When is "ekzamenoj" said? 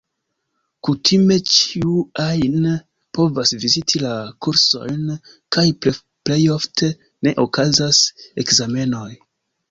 8.45-9.11